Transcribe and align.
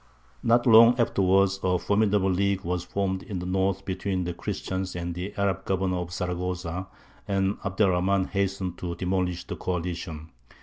Not 0.41 0.65
long 0.65 0.99
afterwards 0.99 1.59
a 1.61 1.77
formidable 1.77 2.31
league 2.31 2.61
was 2.61 2.83
formed 2.83 3.21
in 3.21 3.37
the 3.37 3.45
north 3.45 3.85
between 3.85 4.23
the 4.23 4.33
Christians 4.33 4.95
and 4.95 5.13
the 5.13 5.31
Arab 5.37 5.63
governor 5.63 5.97
of 5.97 6.11
Zaragoza, 6.11 6.87
and 7.27 7.59
Abd 7.63 7.81
er 7.81 7.85
Rahmān 7.89 8.27
hastened 8.27 8.79
to 8.79 8.95
demolish 8.95 9.43
the 9.45 9.57
coalition. 9.57 10.31